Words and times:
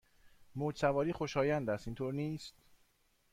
موج 0.55 0.77
سواری 0.77 1.13
خوشایند 1.13 1.69
است، 1.69 1.87
اینطور 1.87 2.13
نیست؟ 2.13 2.53